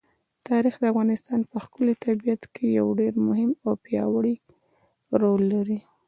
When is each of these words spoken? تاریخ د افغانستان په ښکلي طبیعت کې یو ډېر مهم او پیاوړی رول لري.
تاریخ 0.49 0.75
د 0.79 0.83
افغانستان 0.91 1.39
په 1.49 1.57
ښکلي 1.63 1.93
طبیعت 2.05 2.43
کې 2.53 2.65
یو 2.79 2.87
ډېر 2.99 3.13
مهم 3.27 3.51
او 3.65 3.73
پیاوړی 3.85 4.35
رول 5.21 5.41
لري. 5.53 5.79